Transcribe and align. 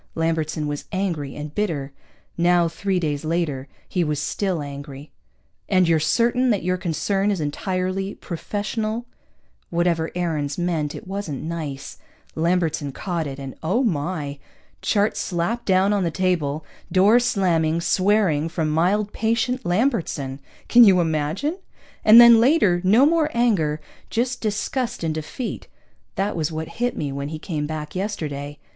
Lambertson 0.15 0.65
was 0.65 0.85
angry 0.91 1.35
and 1.35 1.53
bitter. 1.53 1.93
Now, 2.35 2.67
three 2.67 2.99
days 2.99 3.23
later, 3.23 3.67
he 3.87 4.03
was 4.03 4.19
still 4.19 4.63
angry. 4.63 5.11
"And 5.69 5.87
you're 5.87 5.99
certain 5.99 6.49
that 6.49 6.63
your 6.63 6.77
concern 6.77 7.29
is 7.29 7.39
entirely 7.39 8.15
professional?" 8.15 9.05
(Whatever 9.69 10.09
Aarons 10.15 10.57
meant, 10.57 10.95
it 10.95 11.05
wasn't 11.05 11.43
nice. 11.43 11.99
Lambertson 12.33 12.91
caught 12.93 13.27
it, 13.27 13.37
and 13.37 13.53
oh, 13.61 13.83
my! 13.83 14.39
Chart 14.81 15.15
slapping 15.15 15.65
down 15.65 15.93
on 15.93 16.03
the 16.03 16.09
table, 16.09 16.65
door 16.91 17.19
slamming, 17.19 17.79
swearing 17.79 18.49
from 18.49 18.71
mild, 18.71 19.13
patient 19.13 19.63
Lambertson, 19.67 20.39
can 20.67 20.83
you 20.83 20.99
imagine? 20.99 21.59
And 22.03 22.19
then 22.19 22.41
later, 22.41 22.81
no 22.83 23.05
more 23.05 23.29
anger, 23.35 23.79
just 24.09 24.41
disgust 24.41 25.03
and 25.03 25.13
defeat. 25.13 25.67
That 26.15 26.35
was 26.35 26.51
what 26.51 26.69
hit 26.79 26.97
me 26.97 27.11
when 27.11 27.27
he 27.29 27.37
came 27.37 27.67
back 27.67 27.93
yesterday. 27.93 28.57